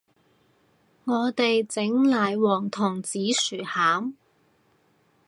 [1.03, 4.13] 我哋整奶黃同紫薯餡